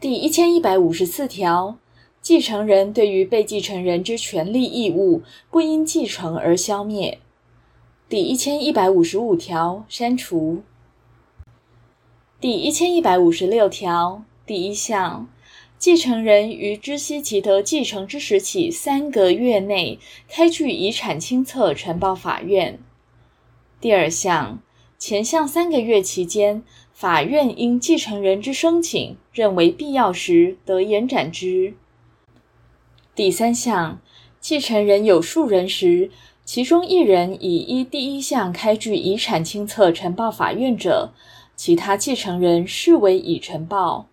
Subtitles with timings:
[0.00, 1.76] 第一千一百五十四条，
[2.22, 7.18] 继承人对于被继承人之权利义务，不因继承而消灭。
[8.08, 10.62] 第一千一百五十五条删除。
[12.40, 15.28] 第一千一百五十六条第一项，
[15.78, 22.78] 继承人于知悉其得继承之时起三个月内，开具遗产清册呈报法院。
[23.78, 24.62] 第二项，
[25.00, 26.62] 前项三个月期间，
[26.92, 31.72] 法院因继承人之申请认为必要时，得延展之。
[33.14, 33.98] 第三项，
[34.40, 36.10] 继承人有数人时，
[36.44, 41.14] 其中一人已依第一项开具遗产清册呈报法院者，
[41.56, 44.06] 其他继承人视为已呈报。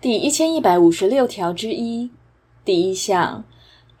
[0.00, 2.10] 第一千一百五十六条之一
[2.64, 3.44] 第一项。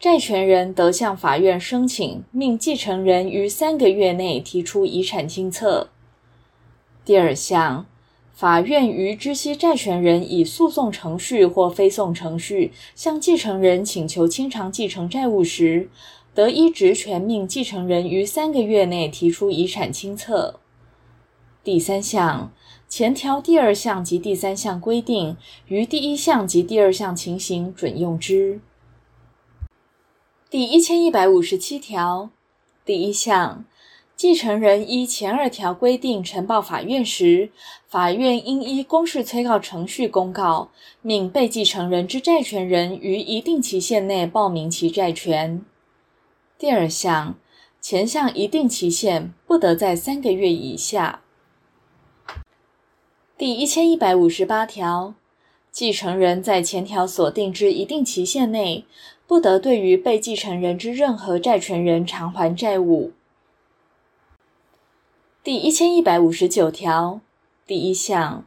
[0.04, 5.88] 债权人得向法院申请，命继承人于三个月内提出遗产清册。
[7.06, 7.86] 第二项，
[8.34, 15.88] 法院于知悉债权人以诉讼程序或非讼程序向继承人请求清偿继承债务时，
[16.34, 20.60] 得依职权命继承人于三个月内提出遗产清册。
[21.62, 22.52] 第三项，
[22.90, 28.60] 前条第二项及第三项规定，于第一项及第二项情形准用之。
[30.54, 32.30] 第一千一百五十七条
[32.84, 33.64] 第一项，
[34.14, 37.50] 继承人依前二条规定呈报法院时，
[37.88, 40.70] 法院应依公示催告程序公告，
[41.02, 45.60] 命被继承人之债权人于一定期限内报名其债权。
[46.56, 47.34] 第二项，
[47.80, 51.22] 前项一定期限不得在三个月以下。
[53.36, 55.14] 第一千一百五十八条，
[55.74, 58.84] 继承人在前条所定之一定期限内，
[59.26, 63.10] 不得对于被继承人之任何债权人偿还债务。
[65.42, 67.20] 第一千一百五十九条
[67.66, 68.46] 第一项，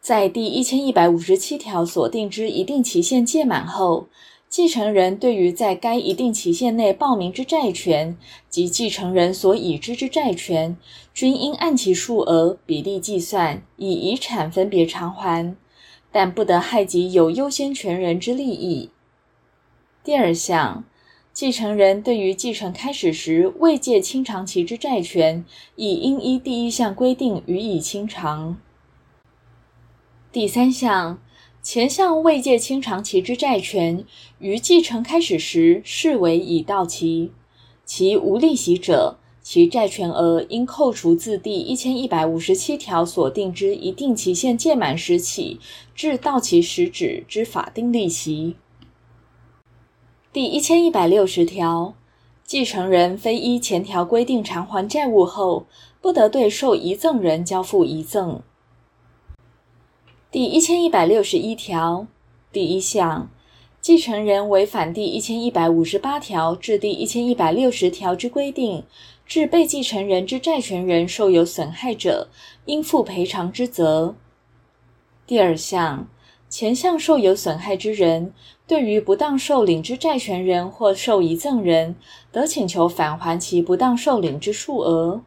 [0.00, 4.06] 在第一千一百五十七条所定之一定期限届满后，
[4.48, 8.16] 继承人对于在该一定期限内报名之债权
[8.48, 10.74] 及继承人所已知之债权，
[11.12, 15.54] 均应按其数额比例计算，以遗产分别偿还，
[16.14, 18.90] 但不得害及有优先权人之利益。
[20.04, 20.84] 第二项，
[21.32, 28.56] 继承人对于继承开始时未届清偿其之债权，亦应依第一项规定予以清偿。
[30.30, 31.18] 第三项，
[31.64, 34.04] 前项未届清偿其之债权，
[34.38, 37.32] 于继承开始时视为已到期，
[37.84, 45.60] 其无利息者，其债权额应扣除自第一千一百五十七条所定之一定期限届满时起
[45.94, 48.56] 至到期时止之法定利息。
[50.32, 51.94] 第一千一百六十条，
[52.42, 55.66] 继承人非依前条规定偿还债务后，
[56.00, 58.40] 不得对受遗赠人交付遗赠。
[60.30, 62.06] 第一千一百六十一条
[62.50, 63.30] 第一项，
[63.80, 68.82] 继承人违反第一千一百五十八条至第一千一百六十条之规定，
[69.26, 72.28] 致被继承人之债权人受有损害者，
[72.66, 74.14] 应负赔偿之责。
[75.26, 76.06] 第二项。
[76.50, 78.32] 前项受有损害之人，
[78.64, 81.96] 对于不当受领之债权人或受遗赠人，
[82.30, 85.22] 得请求返还其不当受领之数额。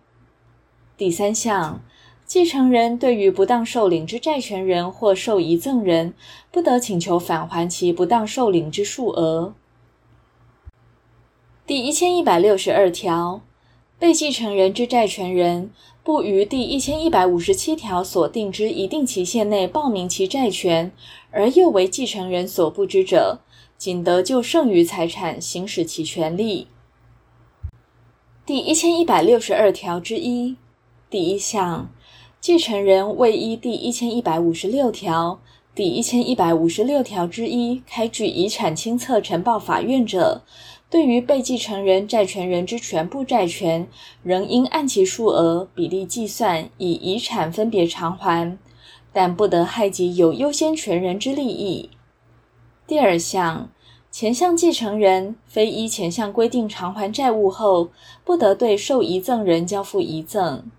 [0.95, 1.81] 第三项，
[2.25, 6.13] 继承人对于不当受领之债权人或受遗赠人，
[6.49, 9.53] 不得请求返还其不当受领之数额。
[11.65, 13.41] 第一千一百六十二条。
[13.99, 15.71] 被继承人之债权人
[16.03, 20.91] 不于第一千一百五十七条所定之一定期限内报名其债权，
[21.31, 23.39] 而又为继承人所不知者，
[23.75, 26.67] 仅得就剩余财产行使其权利。
[28.45, 30.55] 第一千一百六十二条之一
[31.09, 31.89] 第一项，
[32.39, 35.41] 继承人未依第一千一百五十六条、
[35.73, 40.43] 第一千一百五十六条之一开具遗产清册呈报法院者，
[40.89, 43.87] 对于被继承人债权人之全部债权，
[44.23, 48.57] 仍应按其数额比例计算，以遗产分别偿还，
[49.11, 51.89] 但不得害及有优先权人之利益。
[52.87, 53.69] 第二项，
[54.09, 57.89] 前项继承人非依前项规定偿还债务后，
[58.23, 60.71] 不得对受遗赠人交付遗赠。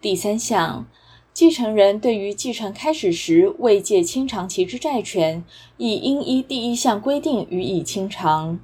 [0.00, 0.86] 第三项，
[1.34, 5.44] 继承人对于继承开始时未届清偿其之债权，
[5.76, 8.58] 亦应依第一项规定予以清偿。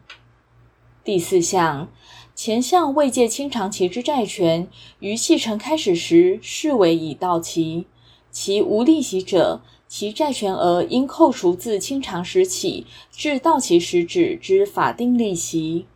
[1.02, 1.88] 第四项，
[2.34, 4.68] 前项未届清偿其之债权，
[4.98, 7.86] 于继承开始时视为已到期，
[8.30, 15.86] 其无利息者，其债权额应扣除自清偿时起至到期时止之法定利息。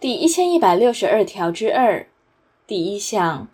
[0.00, 2.08] 第一千一百六十二条之二
[2.66, 3.48] 第一项，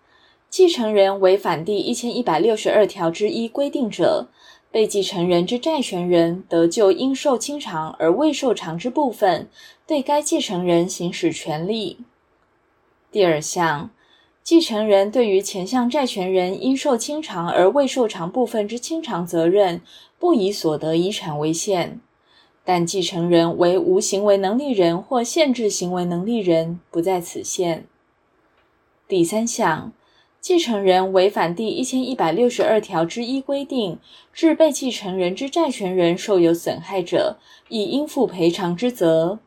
[0.49, 4.29] 继承人违反第一千一百六十二条之一规定者，
[4.77, 9.49] 被继承人之债权人得就应受清偿而未受偿之部分，
[9.87, 12.01] 对该继承人行使权利。
[13.11, 13.89] 第二项，
[14.43, 19.81] 继承人对于前项债权人应受清偿而未受偿部分之清偿责任，
[20.19, 21.99] 不以所得遗产为限，
[22.63, 27.87] 但继承人为无行为能力人或限制行为能力人，不在此限。
[29.09, 29.93] 第三项，
[30.47, 33.99] 继承人违反第一千一百六十二条之一规定，
[34.33, 37.37] 致被继承人之债权人受有损害者，
[37.69, 39.41] 亦应负赔偿之责。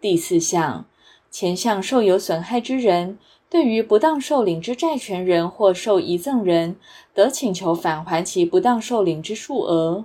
[0.00, 0.86] 第四项，
[1.30, 3.16] 前项受有损害之人，
[3.48, 6.74] 对于不当受领之债权人或受遗赠人，
[7.14, 10.04] 得请求返还其不当受领之数额。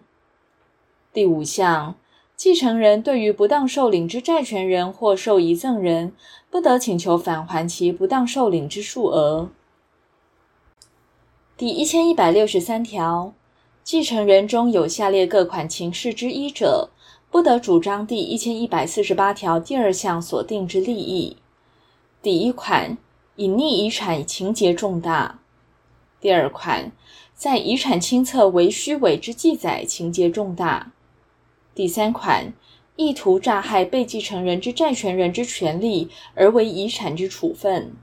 [1.12, 1.96] 第五项。
[2.36, 6.14] 继承人对于不当受领之债权人或受遗赠人，
[6.52, 9.50] 不得请求返还其不当受领之数额。
[11.57, 13.33] 第一千一百六十三条，
[13.83, 16.92] 继承人中有下列各款情事之一者，
[17.31, 21.38] 不得主张第一千一百四十八条第二项所定之利益。
[22.21, 22.95] 第一款，
[23.38, 25.39] 隐匿遗产情节重大；
[26.21, 26.92] 第二款，
[27.33, 30.92] 在遗产清册为虚伪之记载情节重大。
[31.74, 32.54] 第三款，
[32.98, 37.95] 意图诈害被继承人之债权人之权利而为遗产之处分。